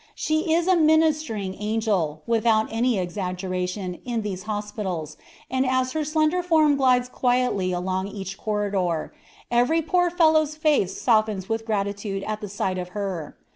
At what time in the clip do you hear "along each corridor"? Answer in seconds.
7.71-9.13